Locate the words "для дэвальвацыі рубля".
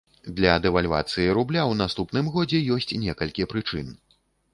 0.37-1.61